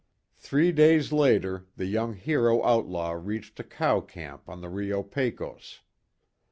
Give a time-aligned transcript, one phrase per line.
[0.35, 5.81] Three days later the young hero outlaw reached a cow camp on the Rio Pecos.